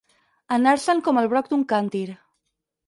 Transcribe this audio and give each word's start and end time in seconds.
Anar-se'n 0.57 1.03
com 1.09 1.21
el 1.23 1.31
broc 1.35 1.53
d'un 1.53 1.67
càntir. 1.75 2.05